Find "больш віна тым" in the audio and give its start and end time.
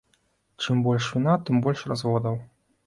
0.87-1.63